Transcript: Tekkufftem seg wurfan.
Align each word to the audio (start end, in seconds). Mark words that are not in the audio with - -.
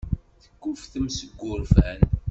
Tekkufftem 0.43 1.05
seg 1.17 1.29
wurfan. 1.39 1.99